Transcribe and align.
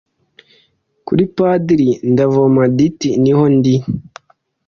kuri 1.05 1.23
padiri 1.35 1.89
ndavoma 2.11 2.63
ditty 2.77 3.09
niho 3.23 3.45
ndi 3.55 3.75